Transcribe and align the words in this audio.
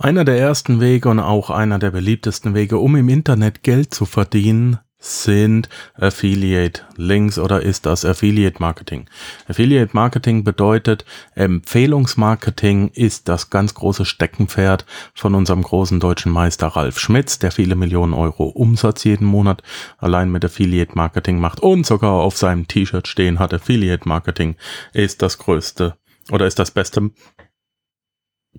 Einer 0.00 0.24
der 0.24 0.38
ersten 0.38 0.80
Wege 0.80 1.08
und 1.08 1.18
auch 1.18 1.50
einer 1.50 1.80
der 1.80 1.90
beliebtesten 1.90 2.54
Wege, 2.54 2.78
um 2.78 2.94
im 2.94 3.08
Internet 3.08 3.64
Geld 3.64 3.92
zu 3.92 4.06
verdienen, 4.06 4.78
sind 5.00 5.68
Affiliate 5.94 6.82
Links 6.96 7.36
oder 7.36 7.62
ist 7.62 7.84
das 7.84 8.04
Affiliate 8.04 8.60
Marketing. 8.60 9.06
Affiliate 9.48 9.90
Marketing 9.94 10.44
bedeutet, 10.44 11.04
Empfehlungsmarketing 11.34 12.90
ist 12.94 13.28
das 13.28 13.50
ganz 13.50 13.74
große 13.74 14.04
Steckenpferd 14.04 14.86
von 15.14 15.34
unserem 15.34 15.62
großen 15.62 15.98
deutschen 15.98 16.30
Meister 16.30 16.68
Ralf 16.68 17.00
Schmitz, 17.00 17.40
der 17.40 17.50
viele 17.50 17.74
Millionen 17.74 18.14
Euro 18.14 18.44
Umsatz 18.44 19.02
jeden 19.02 19.26
Monat 19.26 19.64
allein 19.98 20.30
mit 20.30 20.44
Affiliate 20.44 20.94
Marketing 20.94 21.40
macht 21.40 21.58
und 21.58 21.84
sogar 21.84 22.12
auf 22.12 22.36
seinem 22.36 22.68
T-Shirt 22.68 23.08
stehen 23.08 23.40
hat. 23.40 23.52
Affiliate 23.52 24.08
Marketing 24.08 24.54
ist 24.92 25.22
das 25.22 25.38
größte 25.38 25.96
oder 26.30 26.46
ist 26.46 26.60
das 26.60 26.70
beste 26.70 27.10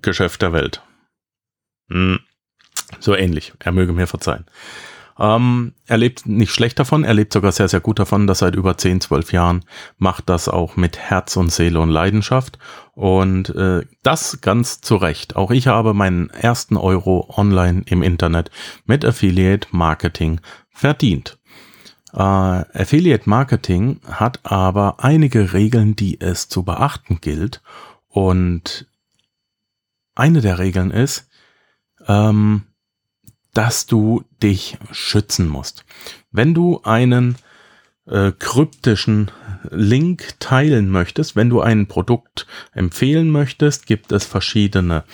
Geschäft 0.02 0.42
der 0.42 0.52
Welt. 0.52 0.82
Hm. 1.90 2.20
So 2.98 3.14
ähnlich. 3.14 3.52
Er 3.60 3.72
möge 3.72 3.92
mir 3.92 4.06
verzeihen. 4.06 4.46
Ähm, 5.20 5.74
er 5.86 5.98
lebt 5.98 6.24
nicht 6.24 6.50
schlecht 6.50 6.78
davon, 6.78 7.04
er 7.04 7.12
lebt 7.12 7.34
sogar 7.34 7.52
sehr, 7.52 7.68
sehr 7.68 7.80
gut 7.80 7.98
davon, 7.98 8.26
dass 8.26 8.38
seit 8.38 8.54
über 8.54 8.78
10, 8.78 9.02
12 9.02 9.32
Jahren 9.34 9.64
macht 9.98 10.30
das 10.30 10.48
auch 10.48 10.76
mit 10.76 10.98
Herz 10.98 11.36
und 11.36 11.52
Seele 11.52 11.78
und 11.78 11.90
Leidenschaft. 11.90 12.58
Und 12.94 13.50
äh, 13.50 13.84
das 14.02 14.40
ganz 14.40 14.80
zu 14.80 14.96
Recht. 14.96 15.36
Auch 15.36 15.50
ich 15.50 15.66
habe 15.66 15.92
meinen 15.92 16.30
ersten 16.30 16.78
Euro 16.78 17.28
online 17.36 17.82
im 17.86 18.02
Internet 18.02 18.50
mit 18.86 19.04
Affiliate 19.04 19.68
Marketing 19.72 20.40
verdient. 20.70 21.38
Äh, 22.14 22.18
Affiliate 22.18 23.28
Marketing 23.28 24.00
hat 24.10 24.40
aber 24.42 25.04
einige 25.04 25.52
Regeln, 25.52 25.96
die 25.96 26.18
es 26.20 26.48
zu 26.48 26.62
beachten 26.62 27.20
gilt. 27.20 27.60
Und 28.08 28.86
eine 30.14 30.40
der 30.40 30.58
Regeln 30.58 30.90
ist, 30.90 31.29
ähm, 32.06 32.62
dass 33.54 33.86
du 33.86 34.24
dich 34.42 34.78
schützen 34.92 35.48
musst. 35.48 35.84
Wenn 36.30 36.54
du 36.54 36.80
einen 36.82 37.36
äh, 38.06 38.32
kryptischen 38.38 39.30
Link 39.70 40.34
teilen 40.40 40.90
möchtest, 40.90 41.36
wenn 41.36 41.50
du 41.50 41.60
ein 41.60 41.86
Produkt 41.86 42.46
empfehlen 42.72 43.30
möchtest, 43.30 43.86
gibt 43.86 44.12
es 44.12 44.24
verschiedene 44.24 45.04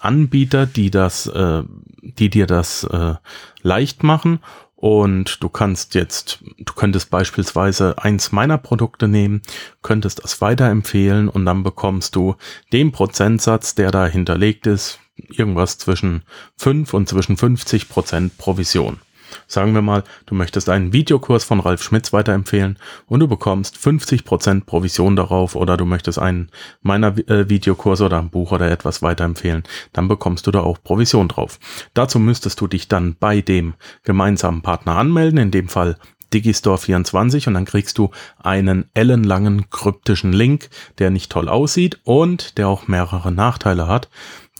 Anbieter, 0.00 0.66
die 0.66 0.90
das, 0.90 1.26
äh, 1.26 1.62
die 2.02 2.30
dir 2.30 2.46
das 2.46 2.84
äh, 2.84 3.14
leicht 3.62 4.02
machen. 4.02 4.40
Und 4.76 5.42
du 5.42 5.48
kannst 5.48 5.94
jetzt, 5.94 6.40
du 6.58 6.74
könntest 6.74 7.08
beispielsweise 7.08 7.96
eins 7.96 8.32
meiner 8.32 8.58
Produkte 8.58 9.08
nehmen, 9.08 9.40
könntest 9.80 10.22
das 10.22 10.42
weiterempfehlen 10.42 11.30
und 11.30 11.46
dann 11.46 11.62
bekommst 11.62 12.14
du 12.16 12.36
den 12.70 12.92
Prozentsatz, 12.92 13.74
der 13.74 13.90
da 13.90 14.06
hinterlegt 14.06 14.66
ist, 14.66 15.00
irgendwas 15.16 15.78
zwischen 15.78 16.22
5 16.56 16.92
und 16.94 17.08
zwischen 17.08 17.36
50 17.36 17.88
Prozent 17.88 18.38
Provision. 18.38 18.98
Sagen 19.46 19.74
wir 19.74 19.82
mal, 19.82 20.04
du 20.26 20.34
möchtest 20.34 20.68
einen 20.68 20.92
Videokurs 20.92 21.44
von 21.44 21.60
Ralf 21.60 21.82
Schmitz 21.82 22.12
weiterempfehlen 22.12 22.78
und 23.06 23.20
du 23.20 23.28
bekommst 23.28 23.76
50 23.76 24.24
Prozent 24.24 24.66
Provision 24.66 25.16
darauf 25.16 25.56
oder 25.56 25.76
du 25.76 25.84
möchtest 25.84 26.18
einen 26.18 26.50
meiner 26.82 27.16
äh, 27.28 27.48
Videokurse 27.48 28.04
oder 28.04 28.18
ein 28.18 28.30
Buch 28.30 28.52
oder 28.52 28.70
etwas 28.70 29.02
weiterempfehlen, 29.02 29.64
dann 29.92 30.08
bekommst 30.08 30.46
du 30.46 30.50
da 30.50 30.60
auch 30.60 30.78
Provision 30.82 31.28
drauf. 31.28 31.58
Dazu 31.94 32.18
müsstest 32.18 32.60
du 32.60 32.66
dich 32.66 32.88
dann 32.88 33.16
bei 33.18 33.40
dem 33.40 33.74
gemeinsamen 34.02 34.62
Partner 34.62 34.96
anmelden, 34.96 35.38
in 35.38 35.50
dem 35.50 35.68
Fall 35.68 35.96
Digistore24 36.32 37.46
und 37.46 37.54
dann 37.54 37.64
kriegst 37.64 37.96
du 37.98 38.10
einen 38.42 38.86
ellenlangen 38.94 39.70
kryptischen 39.70 40.32
Link, 40.32 40.68
der 40.98 41.10
nicht 41.10 41.30
toll 41.30 41.48
aussieht 41.48 42.00
und 42.02 42.58
der 42.58 42.68
auch 42.68 42.88
mehrere 42.88 43.30
Nachteile 43.30 43.86
hat 43.86 44.08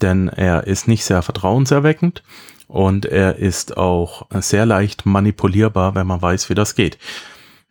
denn 0.05 0.29
er 0.29 0.67
ist 0.69 0.87
nicht 0.87 1.05
sehr 1.05 1.23
vertrauenserweckend 1.23 2.23
und 2.69 3.07
er 3.07 3.37
ist 3.37 3.77
auch 3.77 4.27
sehr 4.41 4.67
leicht 4.67 5.07
manipulierbar, 5.07 5.95
wenn 5.95 6.07
man 6.07 6.23
weiß, 6.23 6.51
wie 6.51 6.55
das 6.55 6.75
geht. 6.75 6.99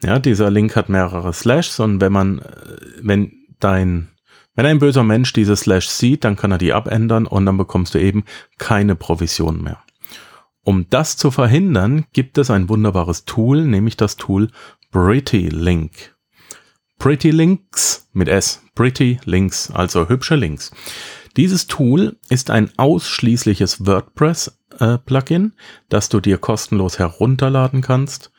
Ja, 0.04 0.20
dieser 0.20 0.52
Link 0.52 0.76
hat 0.76 0.90
mehrere 0.90 1.32
Slashs 1.32 1.80
und 1.80 2.02
wenn 2.02 2.12
man, 2.12 2.40
äh, 2.40 2.78
wenn 3.02 3.32
dein, 3.60 4.10
wenn 4.56 4.66
ein 4.66 4.80
böser 4.80 5.04
Mensch 5.04 5.32
diese 5.32 5.56
Slash 5.56 5.88
sieht, 5.88 6.26
dann 6.26 6.36
kann 6.36 6.52
er 6.52 6.58
die 6.58 6.74
abändern 6.74 7.26
und 7.26 7.46
dann 7.46 7.58
bekommst 7.58 7.94
du 7.94 8.00
eben 8.00 8.26
keine 8.58 8.96
Provision 8.96 9.64
mehr. 9.64 9.80
Um 10.64 10.88
das 10.90 11.18
zu 11.18 11.32
verhindern, 11.32 12.06
gibt 12.14 12.38
es 12.38 12.50
ein 12.50 12.70
wunderbares 12.70 13.26
Tool, 13.26 13.64
nämlich 13.64 13.98
das 13.98 14.18
Tool 14.18 14.50
Pretty 14.92 15.50
Link. 15.50 16.16
Pretty 17.00 17.32
Links 17.32 18.08
mit 18.14 18.28
S. 18.28 18.62
Pretty 18.76 19.20
Links, 19.26 19.72
also 19.72 20.08
hübsche 20.08 20.36
Links. 20.36 20.72
Dieses 21.36 21.68
Tool 21.68 22.18
ist 22.30 22.52
ein 22.52 22.70
ausschließliches 22.78 23.86
WordPress-Plugin, 23.86 25.46
äh, 25.46 25.62
das 25.90 26.10
du 26.10 26.20
dir 26.20 26.38
kostenlos 26.38 27.00
herunterladen 27.00 27.82
kannst. 27.82 28.32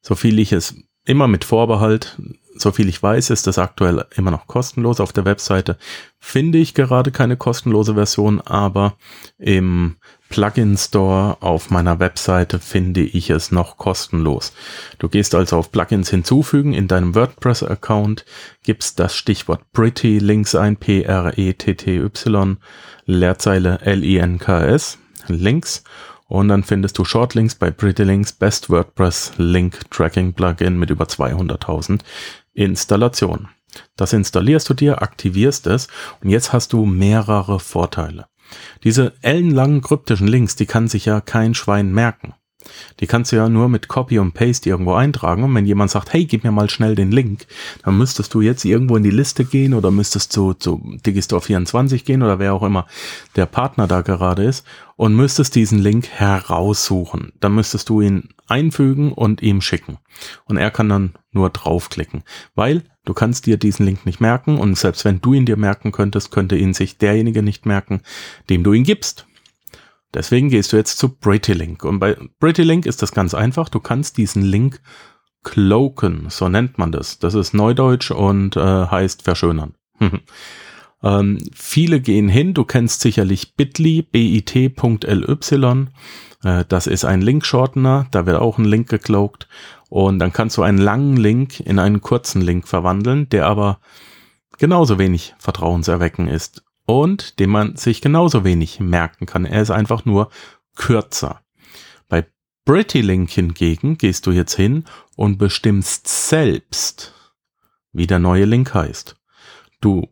So 0.00 0.14
viel 0.14 0.38
ich 0.38 0.52
es 0.52 0.74
immer 1.04 1.28
mit 1.28 1.44
Vorbehalt, 1.44 2.18
so 2.60 2.72
viel 2.72 2.88
ich 2.88 3.02
weiß, 3.02 3.30
ist 3.30 3.46
das 3.46 3.58
aktuell 3.58 4.04
immer 4.16 4.30
noch 4.30 4.46
kostenlos. 4.46 5.00
Auf 5.00 5.12
der 5.12 5.24
Webseite 5.24 5.78
finde 6.18 6.58
ich 6.58 6.74
gerade 6.74 7.10
keine 7.10 7.36
kostenlose 7.36 7.94
Version, 7.94 8.40
aber 8.40 8.96
im 9.38 9.96
Plugin 10.30 10.76
Store 10.76 11.38
auf 11.40 11.70
meiner 11.70 11.98
Webseite 11.98 12.60
finde 12.60 13.02
ich 13.02 13.30
es 13.30 13.50
noch 13.50 13.76
kostenlos. 13.76 14.52
Du 14.98 15.08
gehst 15.08 15.34
also 15.34 15.56
auf 15.56 15.72
Plugins 15.72 16.08
hinzufügen 16.08 16.72
in 16.72 16.86
deinem 16.86 17.14
WordPress 17.14 17.64
Account, 17.64 18.24
gibst 18.62 19.00
das 19.00 19.16
Stichwort 19.16 19.60
Pretty 19.72 20.18
links 20.18 20.54
ein, 20.54 20.76
P-R-E-T-T-Y, 20.76 22.58
Leerzeile 23.06 23.80
L-I-N-K-S, 23.82 24.98
Links 25.26 25.82
und 26.30 26.46
dann 26.46 26.62
findest 26.62 26.96
du 26.96 27.04
Shortlinks 27.04 27.56
bei 27.56 27.72
Pretty 27.72 28.04
Links 28.04 28.32
Best 28.32 28.70
WordPress 28.70 29.32
Link 29.36 29.90
Tracking 29.90 30.32
Plugin 30.32 30.78
mit 30.78 30.90
über 30.90 31.06
200.000 31.06 32.02
Installationen. 32.52 33.48
Das 33.96 34.12
installierst 34.12 34.68
du 34.68 34.74
dir, 34.74 35.02
aktivierst 35.02 35.66
es 35.66 35.88
und 36.22 36.30
jetzt 36.30 36.52
hast 36.52 36.72
du 36.72 36.86
mehrere 36.86 37.60
Vorteile. 37.60 38.26
Diese 38.82 39.14
ellenlangen 39.22 39.80
kryptischen 39.80 40.26
Links, 40.26 40.56
die 40.56 40.66
kann 40.66 40.88
sich 40.88 41.04
ja 41.04 41.20
kein 41.20 41.54
Schwein 41.54 41.92
merken. 41.92 42.34
Die 43.00 43.06
kannst 43.06 43.32
du 43.32 43.36
ja 43.36 43.48
nur 43.48 43.68
mit 43.68 43.88
Copy 43.88 44.18
und 44.18 44.32
Paste 44.32 44.68
irgendwo 44.68 44.94
eintragen. 44.94 45.44
Und 45.44 45.54
wenn 45.54 45.66
jemand 45.66 45.90
sagt, 45.90 46.12
hey, 46.12 46.24
gib 46.24 46.44
mir 46.44 46.52
mal 46.52 46.70
schnell 46.70 46.94
den 46.94 47.10
Link, 47.10 47.46
dann 47.84 47.98
müsstest 47.98 48.34
du 48.34 48.40
jetzt 48.40 48.64
irgendwo 48.64 48.96
in 48.96 49.02
die 49.02 49.10
Liste 49.10 49.44
gehen 49.44 49.74
oder 49.74 49.90
müsstest 49.90 50.32
zu, 50.32 50.54
zu 50.54 50.80
Digistore24 51.04 52.04
gehen 52.04 52.22
oder 52.22 52.38
wer 52.38 52.54
auch 52.54 52.62
immer 52.62 52.86
der 53.36 53.46
Partner 53.46 53.86
da 53.86 54.02
gerade 54.02 54.44
ist 54.44 54.64
und 54.96 55.14
müsstest 55.14 55.54
diesen 55.54 55.78
Link 55.78 56.08
heraussuchen. 56.08 57.32
Dann 57.40 57.54
müsstest 57.54 57.88
du 57.88 58.02
ihn 58.02 58.28
einfügen 58.48 59.12
und 59.12 59.40
ihm 59.42 59.62
schicken. 59.62 59.96
Und 60.44 60.58
er 60.58 60.70
kann 60.70 60.88
dann 60.88 61.14
nur 61.32 61.48
draufklicken, 61.48 62.22
weil 62.54 62.82
du 63.04 63.14
kannst 63.14 63.46
dir 63.46 63.56
diesen 63.56 63.86
Link 63.86 64.04
nicht 64.04 64.20
merken 64.20 64.58
und 64.58 64.76
selbst 64.76 65.04
wenn 65.04 65.20
du 65.20 65.32
ihn 65.32 65.46
dir 65.46 65.56
merken 65.56 65.92
könntest, 65.92 66.30
könnte 66.30 66.56
ihn 66.56 66.74
sich 66.74 66.98
derjenige 66.98 67.42
nicht 67.42 67.64
merken, 67.64 68.02
dem 68.50 68.62
du 68.62 68.72
ihn 68.72 68.84
gibst. 68.84 69.26
Deswegen 70.14 70.48
gehst 70.48 70.72
du 70.72 70.76
jetzt 70.76 70.98
zu 70.98 71.08
Pretty-Link. 71.08 71.84
Und 71.84 72.00
bei 72.00 72.16
Pretty-Link 72.40 72.86
ist 72.86 73.02
das 73.02 73.12
ganz 73.12 73.34
einfach. 73.34 73.68
Du 73.68 73.80
kannst 73.80 74.16
diesen 74.16 74.42
Link 74.42 74.80
cloaken, 75.42 76.26
so 76.28 76.48
nennt 76.48 76.78
man 76.78 76.92
das. 76.92 77.18
Das 77.18 77.34
ist 77.34 77.54
Neudeutsch 77.54 78.10
und 78.10 78.56
äh, 78.56 78.60
heißt 78.86 79.22
verschönern. 79.22 79.74
Ähm, 81.02 81.38
viele 81.54 82.00
gehen 82.00 82.28
hin, 82.28 82.52
du 82.52 82.64
kennst 82.64 83.00
sicherlich 83.00 83.56
bit.ly, 83.56 84.02
bit.ly, 84.02 84.74
äh, 86.44 86.64
das 86.68 86.86
ist 86.86 87.04
ein 87.06 87.22
Link-Shortener, 87.22 88.06
da 88.10 88.26
wird 88.26 88.38
auch 88.38 88.58
ein 88.58 88.66
Link 88.66 88.90
gecloakt 88.90 89.48
und 89.88 90.18
dann 90.18 90.34
kannst 90.34 90.58
du 90.58 90.62
einen 90.62 90.76
langen 90.76 91.16
Link 91.16 91.60
in 91.60 91.78
einen 91.78 92.02
kurzen 92.02 92.42
Link 92.42 92.68
verwandeln, 92.68 93.30
der 93.30 93.46
aber 93.46 93.80
genauso 94.58 94.98
wenig 94.98 95.34
vertrauenserwecken 95.38 96.28
ist 96.28 96.64
und 96.90 97.38
den 97.38 97.50
man 97.50 97.76
sich 97.76 98.00
genauso 98.00 98.44
wenig 98.44 98.80
merken 98.80 99.26
kann. 99.26 99.44
Er 99.44 99.62
ist 99.62 99.70
einfach 99.70 100.04
nur 100.04 100.30
kürzer. 100.76 101.40
Bei 102.08 102.26
Pretty 102.64 103.00
Link 103.00 103.30
hingegen 103.30 103.96
gehst 103.96 104.26
du 104.26 104.32
jetzt 104.32 104.54
hin 104.54 104.84
und 105.16 105.38
bestimmst 105.38 106.08
selbst, 106.08 107.14
wie 107.92 108.08
der 108.08 108.18
neue 108.18 108.44
Link 108.44 108.74
heißt. 108.74 109.16
Du 109.80 110.08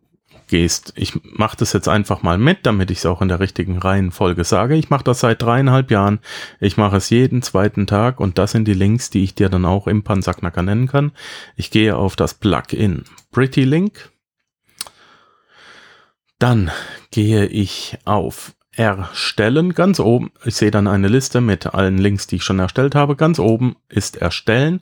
gehst. 0.47 0.93
Ich 0.95 1.13
mache 1.23 1.57
das 1.57 1.73
jetzt 1.73 1.87
einfach 1.87 2.23
mal 2.23 2.37
mit, 2.37 2.65
damit 2.65 2.91
ich 2.91 2.99
es 2.99 3.05
auch 3.05 3.21
in 3.21 3.27
der 3.27 3.39
richtigen 3.39 3.77
Reihenfolge 3.77 4.43
sage. 4.43 4.75
Ich 4.75 4.89
mache 4.89 5.03
das 5.03 5.19
seit 5.19 5.41
dreieinhalb 5.41 5.91
Jahren. 5.91 6.19
Ich 6.59 6.75
mache 6.75 6.97
es 6.97 7.09
jeden 7.09 7.41
zweiten 7.41 7.87
Tag 7.87 8.19
und 8.19 8.37
das 8.37 8.51
sind 8.51 8.67
die 8.67 8.73
Links, 8.73 9.09
die 9.09 9.23
ich 9.23 9.35
dir 9.35 9.49
dann 9.49 9.65
auch 9.65 9.85
im 9.85 10.03
Panzerknacker 10.03 10.63
nennen 10.63 10.87
kann. 10.87 11.11
Ich 11.55 11.71
gehe 11.71 11.95
auf 11.95 12.15
das 12.15 12.33
Plugin 12.33 13.03
Pretty 13.31 13.63
Link. 13.63 14.11
Dann 16.39 16.71
gehe 17.11 17.45
ich 17.45 17.97
auf 18.05 18.53
Erstellen 18.71 19.73
ganz 19.73 19.99
oben. 19.99 20.31
Ich 20.45 20.55
sehe 20.55 20.71
dann 20.71 20.87
eine 20.87 21.09
Liste 21.09 21.41
mit 21.41 21.73
allen 21.73 21.97
Links, 21.97 22.27
die 22.27 22.37
ich 22.37 22.43
schon 22.43 22.59
erstellt 22.59 22.95
habe. 22.95 23.17
Ganz 23.17 23.39
oben 23.39 23.75
ist 23.89 24.15
Erstellen. 24.15 24.81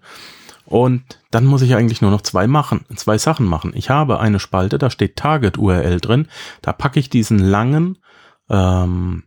Und 0.65 1.01
dann 1.31 1.45
muss 1.45 1.61
ich 1.63 1.75
eigentlich 1.75 2.01
nur 2.01 2.11
noch 2.11 2.21
zwei 2.21 2.45
machen, 2.45 2.85
zwei 2.95 3.17
Sachen 3.17 3.45
machen. 3.45 3.71
Ich 3.73 3.89
habe 3.89 4.19
eine 4.19 4.39
Spalte, 4.39 4.77
da 4.77 4.89
steht 4.89 5.15
Target 5.15 5.57
URL 5.57 5.99
drin. 5.99 6.27
Da 6.61 6.73
packe 6.73 6.99
ich 6.99 7.09
diesen 7.09 7.39
langen 7.39 7.97
ähm, 8.49 9.23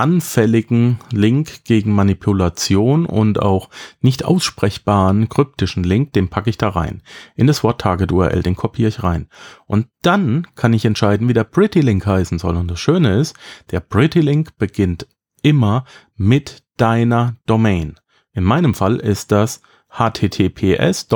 anfälligen 0.00 0.98
Link 1.12 1.64
gegen 1.64 1.94
Manipulation 1.94 3.04
und 3.04 3.38
auch 3.38 3.68
nicht 4.00 4.24
aussprechbaren 4.24 5.28
kryptischen 5.28 5.84
Link, 5.84 6.14
den 6.14 6.28
packe 6.28 6.48
ich 6.48 6.56
da 6.56 6.70
rein. 6.70 7.02
In 7.36 7.46
das 7.46 7.62
Wort 7.62 7.82
Target 7.82 8.10
URL, 8.10 8.42
den 8.42 8.56
kopiere 8.56 8.88
ich 8.88 9.02
rein. 9.02 9.28
Und 9.66 9.88
dann 10.00 10.46
kann 10.54 10.72
ich 10.72 10.86
entscheiden, 10.86 11.28
wie 11.28 11.34
der 11.34 11.44
Pretty 11.44 11.82
Link 11.82 12.06
heißen 12.06 12.38
soll. 12.38 12.56
Und 12.56 12.70
das 12.70 12.80
Schöne 12.80 13.20
ist, 13.20 13.36
der 13.72 13.80
Pretty 13.80 14.20
Link 14.20 14.56
beginnt 14.56 15.06
immer 15.42 15.84
mit 16.16 16.64
deiner 16.78 17.36
Domain. 17.44 17.96
In 18.32 18.44
meinem 18.44 18.72
Fall 18.72 18.96
ist 18.96 19.32
das 19.32 19.60
https 19.90 21.08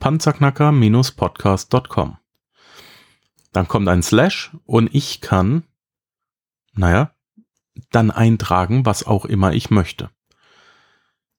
panzerknacker-podcast.com. 0.00 2.16
Dann 3.52 3.68
kommt 3.68 3.88
ein 3.88 4.02
Slash 4.02 4.50
und 4.64 4.92
ich 4.92 5.20
kann 5.20 5.62
naja, 6.76 7.10
dann 7.90 8.10
eintragen, 8.10 8.86
was 8.86 9.06
auch 9.06 9.24
immer 9.24 9.52
ich 9.52 9.70
möchte. 9.70 10.10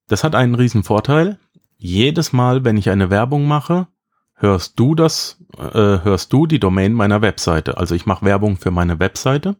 Das 0.07 0.23
hat 0.23 0.35
einen 0.35 0.55
riesen 0.55 0.83
Vorteil. 0.83 1.39
Jedes 1.77 2.33
Mal, 2.33 2.63
wenn 2.63 2.77
ich 2.77 2.89
eine 2.89 3.09
Werbung 3.09 3.47
mache, 3.47 3.87
hörst 4.35 4.79
du 4.79 4.95
das, 4.95 5.43
äh, 5.57 5.99
hörst 6.03 6.31
du 6.31 6.45
die 6.45 6.59
Domain 6.59 6.93
meiner 6.93 7.21
Webseite. 7.21 7.77
Also 7.77 7.95
ich 7.95 8.05
mache 8.05 8.25
Werbung 8.25 8.57
für 8.57 8.71
meine 8.71 8.99
Webseite 8.99 9.57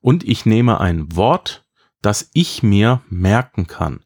und 0.00 0.24
ich 0.24 0.46
nehme 0.46 0.80
ein 0.80 1.14
Wort, 1.14 1.64
das 2.00 2.30
ich 2.32 2.62
mir 2.62 3.02
merken 3.08 3.66
kann. 3.66 4.04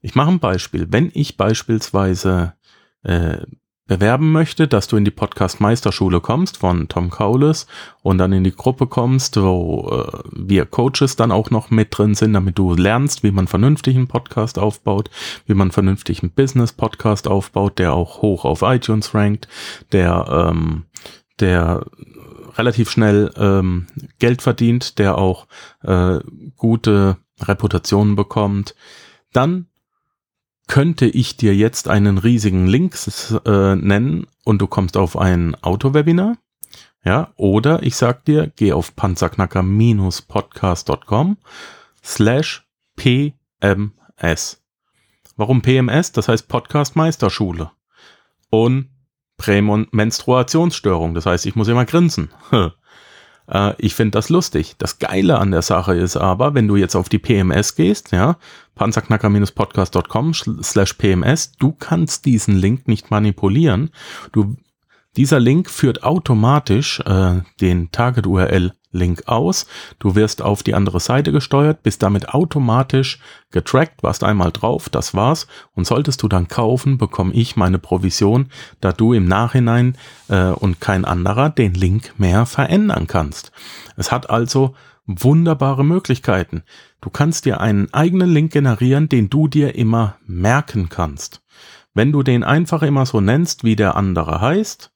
Ich 0.00 0.14
mache 0.14 0.30
ein 0.30 0.40
Beispiel. 0.40 0.88
Wenn 0.90 1.10
ich 1.14 1.36
beispielsweise 1.36 2.54
äh, 3.02 3.38
bewerben 3.86 4.30
möchte, 4.32 4.68
dass 4.68 4.86
du 4.86 4.96
in 4.96 5.04
die 5.04 5.10
Podcast 5.10 5.60
Meisterschule 5.60 6.20
kommst 6.20 6.58
von 6.58 6.88
Tom 6.88 7.10
Kaules 7.10 7.66
und 8.02 8.18
dann 8.18 8.32
in 8.32 8.44
die 8.44 8.54
Gruppe 8.54 8.86
kommst, 8.86 9.36
wo 9.36 9.88
äh, 9.90 10.18
wir 10.32 10.66
Coaches 10.66 11.16
dann 11.16 11.32
auch 11.32 11.50
noch 11.50 11.70
mit 11.70 11.96
drin 11.96 12.14
sind, 12.14 12.32
damit 12.32 12.58
du 12.58 12.74
lernst, 12.74 13.22
wie 13.22 13.32
man 13.32 13.48
vernünftig 13.48 13.96
einen 13.96 14.08
Podcast 14.08 14.58
aufbaut, 14.58 15.10
wie 15.46 15.54
man 15.54 15.72
vernünftig 15.72 16.22
einen 16.22 16.30
Business 16.32 16.72
Podcast 16.72 17.26
aufbaut, 17.26 17.78
der 17.78 17.92
auch 17.92 18.22
hoch 18.22 18.44
auf 18.44 18.62
iTunes 18.62 19.14
rankt, 19.14 19.48
der 19.90 20.26
ähm, 20.30 20.84
der 21.40 21.84
relativ 22.56 22.90
schnell 22.90 23.32
ähm, 23.36 23.86
Geld 24.18 24.42
verdient, 24.42 24.98
der 24.98 25.18
auch 25.18 25.46
äh, 25.82 26.20
gute 26.56 27.16
Reputationen 27.40 28.14
bekommt, 28.14 28.74
dann 29.32 29.66
könnte 30.72 31.04
ich 31.04 31.36
dir 31.36 31.54
jetzt 31.54 31.86
einen 31.86 32.16
riesigen 32.16 32.66
Link 32.66 32.96
äh, 33.44 33.76
nennen 33.76 34.26
und 34.42 34.62
du 34.62 34.66
kommst 34.66 34.96
auf 34.96 35.18
ein 35.18 35.54
Auto-Webinar. 35.60 36.38
Ja, 37.04 37.30
oder 37.36 37.82
ich 37.82 37.94
sag 37.94 38.24
dir, 38.24 38.50
geh 38.56 38.72
auf 38.72 38.96
panzerknacker-podcast.com 38.96 41.36
slash 42.02 42.66
PMS. 42.96 44.62
Warum 45.36 45.60
PMS? 45.60 46.12
Das 46.12 46.28
heißt 46.28 46.48
Podcast 46.48 46.96
Meisterschule. 46.96 47.70
Und 48.48 48.88
Prämenstruationsstörung. 49.36 51.12
Das 51.12 51.26
heißt, 51.26 51.44
ich 51.44 51.54
muss 51.54 51.68
immer 51.68 51.84
grinsen. 51.84 52.30
Äh, 53.48 53.74
ich 53.78 53.94
finde 53.94 54.12
das 54.12 54.28
lustig. 54.28 54.74
Das 54.78 54.98
Geile 54.98 55.38
an 55.38 55.50
der 55.50 55.62
Sache 55.62 55.94
ist 55.94 56.16
aber, 56.16 56.54
wenn 56.54 56.68
du 56.68 56.76
jetzt 56.76 56.96
auf 56.96 57.08
die 57.08 57.18
PMS 57.18 57.74
gehst, 57.74 58.12
ja, 58.12 58.36
panzerknacker-podcast.com 58.76 60.34
slash 60.34 60.94
PMS, 60.94 61.52
du 61.52 61.72
kannst 61.72 62.24
diesen 62.24 62.56
Link 62.56 62.88
nicht 62.88 63.10
manipulieren. 63.10 63.90
Du, 64.32 64.56
dieser 65.16 65.40
Link 65.40 65.68
führt 65.70 66.02
automatisch 66.02 67.00
äh, 67.00 67.40
den 67.60 67.90
Target-URL 67.90 68.72
Link 68.92 69.22
aus. 69.26 69.66
Du 69.98 70.14
wirst 70.14 70.42
auf 70.42 70.62
die 70.62 70.74
andere 70.74 71.00
Seite 71.00 71.32
gesteuert, 71.32 71.82
bist 71.82 72.02
damit 72.02 72.28
automatisch 72.28 73.18
getrackt, 73.50 74.02
warst 74.02 74.22
einmal 74.22 74.52
drauf, 74.52 74.88
das 74.88 75.14
war's. 75.14 75.46
Und 75.74 75.86
solltest 75.86 76.22
du 76.22 76.28
dann 76.28 76.48
kaufen, 76.48 76.98
bekomme 76.98 77.32
ich 77.32 77.56
meine 77.56 77.78
Provision, 77.78 78.48
da 78.80 78.92
du 78.92 79.12
im 79.12 79.26
Nachhinein 79.26 79.96
äh, 80.28 80.48
und 80.48 80.80
kein 80.80 81.04
anderer 81.04 81.50
den 81.50 81.74
Link 81.74 82.14
mehr 82.18 82.46
verändern 82.46 83.06
kannst. 83.06 83.50
Es 83.96 84.12
hat 84.12 84.30
also 84.30 84.74
wunderbare 85.06 85.84
Möglichkeiten. 85.84 86.62
Du 87.00 87.10
kannst 87.10 87.44
dir 87.44 87.60
einen 87.60 87.92
eigenen 87.92 88.30
Link 88.30 88.52
generieren, 88.52 89.08
den 89.08 89.28
du 89.28 89.48
dir 89.48 89.74
immer 89.74 90.16
merken 90.26 90.88
kannst. 90.88 91.42
Wenn 91.94 92.12
du 92.12 92.22
den 92.22 92.44
einfach 92.44 92.82
immer 92.82 93.04
so 93.04 93.20
nennst, 93.20 93.64
wie 93.64 93.76
der 93.76 93.96
andere 93.96 94.40
heißt, 94.40 94.91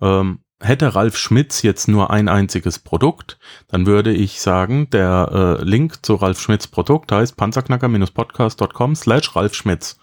ähm, 0.00 0.40
hätte 0.60 0.94
Ralf 0.94 1.16
Schmitz 1.16 1.62
jetzt 1.62 1.88
nur 1.88 2.10
ein 2.10 2.28
einziges 2.28 2.78
Produkt, 2.78 3.38
dann 3.68 3.86
würde 3.86 4.12
ich 4.12 4.40
sagen, 4.40 4.88
der 4.90 5.58
äh, 5.60 5.64
Link 5.64 6.04
zu 6.04 6.14
Ralf 6.14 6.40
Schmitz 6.40 6.66
Produkt 6.66 7.10
heißt 7.12 7.36
panzerknacker-podcast.com 7.36 8.94
slash 8.94 9.34
Ralf 9.34 9.54
Schmitz. 9.54 9.98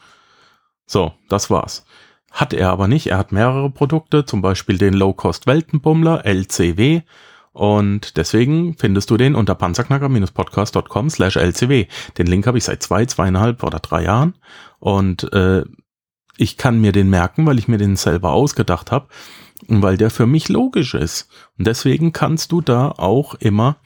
So, 0.85 1.13
das 1.29 1.49
war's. 1.49 1.85
Hat 2.31 2.53
er 2.53 2.71
aber 2.71 2.87
nicht. 2.87 3.07
Er 3.07 3.17
hat 3.17 3.31
mehrere 3.31 3.69
Produkte, 3.69 4.25
zum 4.25 4.41
Beispiel 4.41 4.77
den 4.77 4.93
Low-Cost 4.93 5.47
Weltenbummler, 5.47 6.25
LCW. 6.25 7.01
Und 7.53 8.17
deswegen 8.17 8.75
findest 8.77 9.09
du 9.09 9.17
den 9.17 9.35
unter 9.35 9.55
panzerknacker-podcast.com 9.55 11.09
slash 11.09 11.37
LCW. 11.37 11.87
Den 12.17 12.27
Link 12.27 12.45
habe 12.45 12.57
ich 12.57 12.63
seit 12.63 12.83
zwei, 12.83 13.05
zweieinhalb 13.05 13.63
oder 13.63 13.79
drei 13.79 14.03
Jahren. 14.03 14.35
Und 14.79 15.31
äh, 15.33 15.63
ich 16.37 16.57
kann 16.57 16.79
mir 16.79 16.91
den 16.91 17.09
merken, 17.09 17.45
weil 17.45 17.57
ich 17.57 17.67
mir 17.67 17.79
den 17.79 17.95
selber 17.95 18.31
ausgedacht 18.31 18.91
habe 18.91 19.07
weil 19.67 19.97
der 19.97 20.09
für 20.09 20.27
mich 20.27 20.49
logisch 20.49 20.93
ist. 20.93 21.29
Und 21.57 21.67
deswegen 21.67 22.13
kannst 22.13 22.51
du 22.51 22.61
da 22.61 22.89
auch 22.89 23.35
immer 23.35 23.77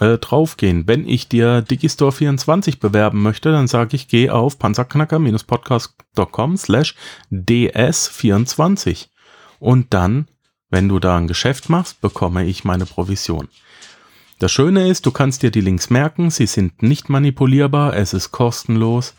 äh, 0.00 0.18
draufgehen. 0.18 0.86
Wenn 0.86 1.08
ich 1.08 1.28
dir 1.28 1.62
Digistore 1.62 2.12
24 2.12 2.80
bewerben 2.80 3.22
möchte, 3.22 3.52
dann 3.52 3.68
sage 3.68 3.96
ich, 3.96 4.08
geh 4.08 4.30
auf 4.30 4.58
panzerknacker-podcast.com 4.58 6.56
slash 6.56 6.94
ds24 7.30 9.06
und 9.60 9.94
dann, 9.94 10.28
wenn 10.70 10.88
du 10.88 10.98
da 10.98 11.16
ein 11.16 11.28
Geschäft 11.28 11.68
machst, 11.68 12.00
bekomme 12.00 12.44
ich 12.44 12.64
meine 12.64 12.86
Provision. 12.86 13.48
Das 14.38 14.50
Schöne 14.50 14.88
ist, 14.88 15.06
du 15.06 15.12
kannst 15.12 15.42
dir 15.42 15.50
die 15.50 15.60
Links 15.60 15.90
merken, 15.90 16.30
sie 16.30 16.46
sind 16.46 16.82
nicht 16.82 17.08
manipulierbar, 17.08 17.96
es 17.96 18.12
ist 18.14 18.32
kostenlos 18.32 19.14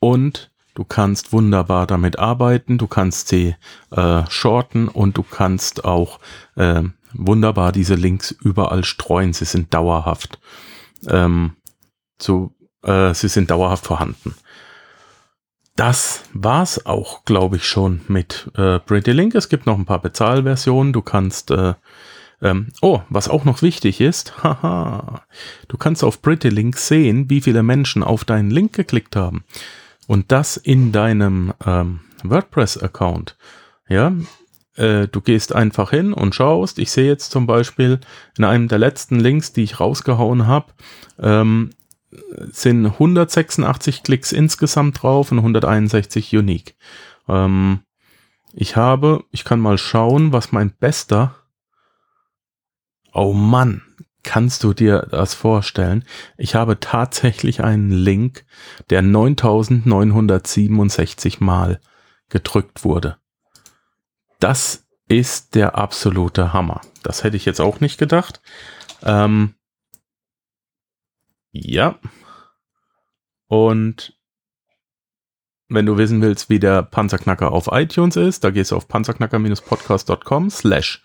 und 0.00 0.49
Du 0.74 0.84
kannst 0.84 1.32
wunderbar 1.32 1.86
damit 1.86 2.18
arbeiten, 2.18 2.78
du 2.78 2.86
kannst 2.86 3.28
sie 3.28 3.56
äh, 3.90 4.22
shorten 4.28 4.88
und 4.88 5.16
du 5.16 5.22
kannst 5.22 5.84
auch 5.84 6.20
äh, 6.56 6.82
wunderbar 7.12 7.72
diese 7.72 7.94
Links 7.94 8.30
überall 8.30 8.84
streuen. 8.84 9.32
Sie 9.32 9.44
sind 9.44 9.74
dauerhaft 9.74 10.38
ähm, 11.08 11.56
zu, 12.18 12.54
äh, 12.82 13.14
sie 13.14 13.28
sind 13.28 13.50
dauerhaft 13.50 13.86
vorhanden. 13.86 14.34
Das 15.74 16.22
war's 16.34 16.86
auch, 16.86 17.24
glaube 17.24 17.56
ich, 17.56 17.66
schon 17.66 18.02
mit 18.06 18.50
äh, 18.54 18.78
Pretty 18.78 19.12
Link. 19.12 19.34
Es 19.34 19.48
gibt 19.48 19.66
noch 19.66 19.78
ein 19.78 19.86
paar 19.86 20.00
Bezahlversionen. 20.00 20.92
Du 20.92 21.02
kannst 21.02 21.50
äh, 21.50 21.74
ähm, 22.42 22.68
oh, 22.80 23.00
was 23.08 23.28
auch 23.28 23.44
noch 23.44 23.62
wichtig 23.62 24.00
ist, 24.00 24.32
haha, 24.42 25.22
du 25.68 25.76
kannst 25.76 26.04
auf 26.04 26.22
Pretty 26.22 26.48
Link 26.48 26.78
sehen, 26.78 27.28
wie 27.28 27.40
viele 27.40 27.62
Menschen 27.62 28.02
auf 28.02 28.24
deinen 28.24 28.50
Link 28.50 28.72
geklickt 28.72 29.16
haben 29.16 29.44
und 30.10 30.32
das 30.32 30.56
in 30.56 30.90
deinem 30.90 31.54
ähm, 31.64 32.00
WordPress-Account, 32.24 33.36
ja, 33.88 34.12
äh, 34.74 35.06
du 35.06 35.20
gehst 35.20 35.54
einfach 35.54 35.90
hin 35.90 36.12
und 36.12 36.34
schaust. 36.34 36.80
Ich 36.80 36.90
sehe 36.90 37.06
jetzt 37.06 37.30
zum 37.30 37.46
Beispiel 37.46 38.00
in 38.36 38.42
einem 38.42 38.66
der 38.66 38.80
letzten 38.80 39.20
Links, 39.20 39.52
die 39.52 39.62
ich 39.62 39.78
rausgehauen 39.78 40.48
habe, 40.48 40.72
ähm, 41.20 41.70
sind 42.50 42.86
186 42.86 44.02
Klicks 44.02 44.32
insgesamt 44.32 45.00
drauf 45.00 45.30
und 45.30 45.38
161 45.38 46.36
unique. 46.36 46.74
Ähm, 47.28 47.82
ich 48.52 48.74
habe, 48.74 49.22
ich 49.30 49.44
kann 49.44 49.60
mal 49.60 49.78
schauen, 49.78 50.32
was 50.32 50.50
mein 50.50 50.72
bester. 50.72 51.36
Oh 53.12 53.32
Mann, 53.32 53.82
Kannst 54.22 54.64
du 54.64 54.74
dir 54.74 55.06
das 55.10 55.32
vorstellen? 55.34 56.04
Ich 56.36 56.54
habe 56.54 56.78
tatsächlich 56.78 57.62
einen 57.62 57.90
Link, 57.90 58.44
der 58.90 59.00
9967 59.02 61.40
Mal 61.40 61.80
gedrückt 62.28 62.84
wurde. 62.84 63.16
Das 64.38 64.86
ist 65.08 65.54
der 65.54 65.76
absolute 65.76 66.52
Hammer. 66.52 66.82
Das 67.02 67.24
hätte 67.24 67.36
ich 67.36 67.44
jetzt 67.44 67.60
auch 67.60 67.80
nicht 67.80 67.98
gedacht. 67.98 68.40
Ähm, 69.02 69.54
ja. 71.52 71.98
Und 73.48 74.16
wenn 75.68 75.86
du 75.86 75.98
wissen 75.98 76.20
willst, 76.20 76.50
wie 76.50 76.58
der 76.58 76.82
Panzerknacker 76.82 77.52
auf 77.52 77.68
iTunes 77.72 78.16
ist, 78.16 78.44
da 78.44 78.50
gehst 78.50 78.70
du 78.70 78.76
auf 78.76 78.88
panzerknacker-podcast.com 78.88 80.50
slash 80.50 81.02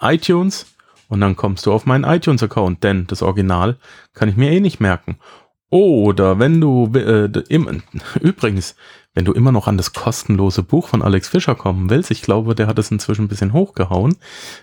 iTunes 0.00 0.66
und 1.12 1.20
dann 1.20 1.36
kommst 1.36 1.66
du 1.66 1.72
auf 1.74 1.84
meinen 1.84 2.04
iTunes-Account, 2.04 2.82
denn 2.82 3.06
das 3.06 3.20
Original 3.20 3.76
kann 4.14 4.30
ich 4.30 4.36
mir 4.36 4.50
eh 4.50 4.60
nicht 4.60 4.80
merken. 4.80 5.18
Oder 5.68 6.38
wenn 6.38 6.58
du, 6.58 6.90
äh, 6.94 7.30
im, 7.50 7.82
übrigens, 8.22 8.76
wenn 9.12 9.26
du 9.26 9.32
immer 9.32 9.52
noch 9.52 9.68
an 9.68 9.76
das 9.76 9.92
kostenlose 9.92 10.62
Buch 10.62 10.88
von 10.88 11.02
Alex 11.02 11.28
Fischer 11.28 11.54
kommen 11.54 11.90
willst, 11.90 12.10
ich 12.10 12.22
glaube, 12.22 12.54
der 12.54 12.66
hat 12.66 12.78
es 12.78 12.90
inzwischen 12.90 13.26
ein 13.26 13.28
bisschen 13.28 13.52
hochgehauen, 13.52 14.16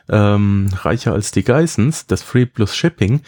ähm, 0.09 0.69
reicher 0.81 1.13
als 1.13 1.29
die 1.29 1.43
Geissens, 1.43 2.07
das 2.07 2.23
Free 2.23 2.47
Plus 2.47 2.75
Shipping, 2.75 3.21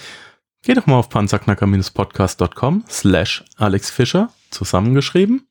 Geh 0.64 0.74
doch 0.76 0.88
mal 0.88 0.98
auf 0.98 1.10
panzerknacker-podcast.com 1.10 2.86
slash 2.88 3.44
Alex 3.58 3.92
Fischer 3.92 4.30
zusammengeschrieben. 4.50 5.48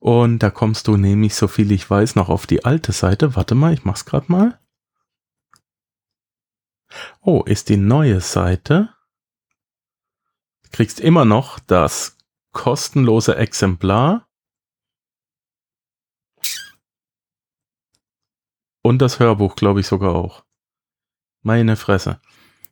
Und 0.00 0.38
da 0.38 0.50
kommst 0.50 0.86
du 0.86 0.96
nämlich, 0.96 1.34
so 1.34 1.48
viel 1.48 1.70
ich 1.72 1.88
weiß, 1.88 2.14
noch 2.14 2.30
auf 2.30 2.46
die 2.46 2.64
alte 2.64 2.92
Seite. 2.92 3.36
Warte 3.36 3.54
mal, 3.54 3.74
ich 3.74 3.84
mach's 3.84 4.04
gerade 4.06 4.32
mal. 4.32 4.58
Oh, 7.20 7.42
ist 7.44 7.68
die 7.68 7.76
neue 7.76 8.20
Seite. 8.20 8.94
Du 10.64 10.70
kriegst 10.70 11.00
immer 11.00 11.24
noch 11.24 11.58
das 11.58 12.16
kostenlose 12.52 13.36
Exemplar. 13.36 14.28
Und 18.82 19.00
das 19.02 19.18
Hörbuch, 19.18 19.54
glaube 19.54 19.80
ich, 19.80 19.86
sogar 19.86 20.14
auch. 20.14 20.44
Meine 21.42 21.76
Fresse. 21.76 22.20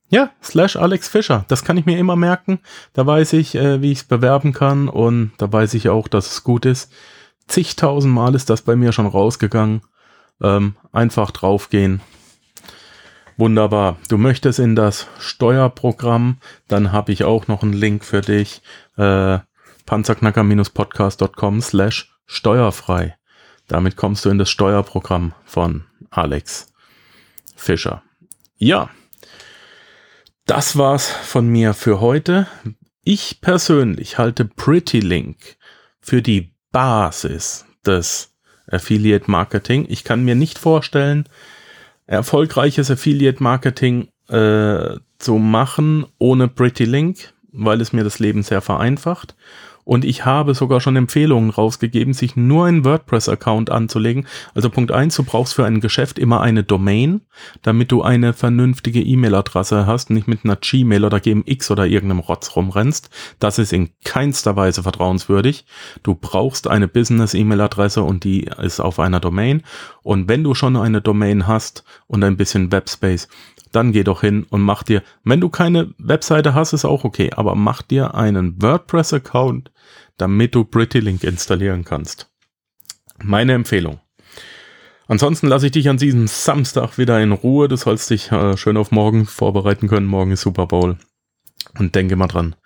Ja, 0.09 0.31
slash 0.43 0.77
Alex 0.77 1.09
Fischer. 1.09 1.45
Das 1.49 1.65
kann 1.65 1.77
ich 1.77 1.87
mir 1.87 1.99
immer 1.99 2.17
merken. 2.17 2.61
Da 2.93 3.07
weiß 3.07 3.33
ich, 3.35 3.55
äh, 3.55 3.83
wie 3.83 3.93
ich 3.93 3.99
es 3.99 4.05
bewerben 4.05 4.53
kann 4.53 4.89
und 4.89 5.33
da 5.39 5.53
weiß 5.53 5.75
ich 5.75 5.89
auch, 5.89 6.07
dass 6.07 6.31
es 6.31 6.45
gut 6.45 6.65
ist. 6.65 6.93
Zigtausend 7.49 8.15
Mal 8.15 8.35
ist 8.35 8.49
das 8.51 8.63
bei 8.63 8.77
mir 8.77 8.93
schon 8.93 9.07
rausgegangen. 9.07 9.83
Ähm, 10.41 10.77
einfach 10.93 11.31
draufgehen. 11.31 12.03
Wunderbar. 13.37 13.99
Du 14.09 14.17
möchtest 14.17 14.59
in 14.59 14.77
das 14.77 15.07
Steuerprogramm, 15.19 16.39
dann 16.69 16.93
habe 16.93 17.13
ich 17.13 17.25
auch 17.25 17.49
noch 17.49 17.63
einen 17.63 17.75
Link 17.75 18.05
für 18.05 18.23
dich. 18.23 18.63
Äh, 18.97 19.39
panzerknacker-podcast.com 19.85 21.61
slash 21.61 22.11
steuerfrei. 22.27 23.17
Damit 23.69 23.97
kommst 23.97 24.25
du 24.25 24.31
in 24.31 24.39
das 24.39 24.51
Steuerprogramm 24.51 25.35
von 25.45 25.85
Alex 26.11 26.73
Fischer. 27.57 28.03
Ja, 28.57 28.91
das 30.47 30.79
war's 30.79 31.09
von 31.09 31.49
mir 31.49 31.75
für 31.75 32.01
heute. 32.01 32.47
Ich 33.03 33.41
persönlich 33.41 34.19
halte 34.19 34.45
Pretty 34.45 35.01
Link 35.01 35.57
für 36.01 36.23
die 36.23 36.55
Basis 36.73 37.67
des 37.85 38.33
Affiliate 38.69 39.31
Marketing. 39.31 39.87
Ich 39.89 40.05
kann 40.05 40.25
mir 40.25 40.35
nicht 40.35 40.59
vorstellen, 40.59 41.29
erfolgreiches 42.07 42.91
Affiliate 42.91 43.43
Marketing 43.43 44.09
äh, 44.29 44.97
zu 45.19 45.35
machen 45.37 46.07
ohne 46.19 46.49
Pretty 46.49 46.85
Link, 46.85 47.33
weil 47.53 47.81
es 47.81 47.93
mir 47.93 48.05
das 48.05 48.19
Leben 48.19 48.43
sehr 48.43 48.61
vereinfacht. 48.61 49.35
Und 49.87 50.05
ich 50.05 50.25
habe 50.25 50.55
sogar 50.55 50.81
schon 50.81 50.97
Empfehlungen 50.97 51.51
rausgegeben, 51.51 52.13
sich 52.13 52.35
nur 52.35 52.67
einen 52.67 52.85
WordPress-Account 52.85 53.71
anzulegen. 53.71 54.27
Also 54.53 54.69
Punkt 54.69 54.91
eins: 54.91 55.15
du 55.15 55.23
brauchst 55.23 55.55
für 55.55 55.65
ein 55.65 55.81
Geschäft 55.81 56.19
immer 56.19 56.41
eine 56.41 56.65
Domain, 56.65 57.21
damit 57.63 57.93
du 57.93 58.03
eine 58.03 58.33
vernünftige 58.33 59.01
E-Mail-Adresse 59.01 59.87
hast, 59.87 60.11
nicht 60.11 60.27
mit 60.27 60.45
einer 60.45 60.57
Gmail 60.57 61.05
oder 61.05 61.21
GMX 61.21 61.71
oder 61.71 61.87
irgendeinem 61.87 62.19
Rotz 62.19 62.57
rumrennst. 62.57 63.11
Das 63.39 63.61
ist 63.61 63.73
in 63.73 63.91
keinster 64.05 64.57
Weise 64.57 64.83
vertrauenswürdig. 64.83 65.67
Du 66.03 66.17
brauchst 66.17 66.67
eine 66.67 66.89
Business-E-Mail-Adresse 66.89 68.03
und 68.03 68.25
die 68.25 68.49
ist 68.61 68.81
auf 68.81 68.99
einer 68.99 69.21
Domain. 69.21 69.63
Und 70.03 70.29
wenn 70.29 70.43
du 70.43 70.55
schon 70.55 70.77
eine 70.77 71.01
Domain 71.01 71.47
hast 71.47 71.85
und 72.09 72.25
ein 72.25 72.37
bisschen 72.37 72.73
Webspace, 72.73 73.29
dann 73.73 73.93
geh 73.93 74.05
doch 74.05 74.21
hin 74.21 74.47
und 74.51 74.61
mach 74.61 74.83
dir, 74.83 75.03
wenn 75.25 75.41
du 75.41 75.49
keine 75.49 75.95
Webseite 75.99 76.55
hast, 76.55 76.73
ist 76.73 76.85
auch 76.85 77.05
okay, 77.05 77.31
aber 77.35 77.55
mach 77.55 77.83
dir 77.83 78.15
einen 78.15 78.61
WordPress-Account, 78.61 79.71
damit 80.17 80.55
du 80.55 80.65
PrettyLink 80.65 81.25
installieren 81.25 81.85
kannst. 81.85 82.31
Meine 83.23 83.55
Empfehlung. 83.55 84.01
Ansonsten 85.09 85.47
lasse 85.47 85.67
ich 85.67 85.73
dich 85.73 85.89
an 85.89 85.99
diesem 85.99 86.27
Samstag 86.27 86.99
wieder 86.99 87.21
in 87.21 87.33
Ruhe. 87.33 87.69
Du 87.69 87.77
sollst 87.77 88.11
dich 88.11 88.33
äh, 88.33 88.57
schön 88.57 88.77
auf 88.77 88.91
morgen 88.91 89.27
vorbereiten 89.27 89.89
können. 89.89 90.07
Morgen 90.07 90.33
ist 90.33 90.41
Super 90.43 90.67
Bowl. 90.67 90.97
Und 91.79 91.95
denke 91.95 92.17
mal 92.17 92.27
dran, 92.27 92.57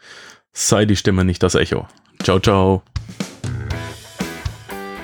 sei 0.53 0.87
die 0.87 0.97
Stimme 0.97 1.25
nicht 1.25 1.43
das 1.43 1.55
Echo. 1.55 1.87
Ciao, 2.23 2.41
ciao. 2.41 2.83